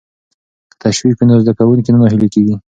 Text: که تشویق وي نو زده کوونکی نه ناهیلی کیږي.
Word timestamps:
که 0.69 0.75
تشویق 0.83 1.15
وي 1.19 1.25
نو 1.27 1.35
زده 1.43 1.51
کوونکی 1.57 1.91
نه 1.93 1.99
ناهیلی 2.01 2.27
کیږي. 2.33 2.55